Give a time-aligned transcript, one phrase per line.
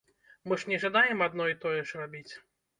[0.47, 2.29] Мы ж не жадаем адно і тое ж рабіць!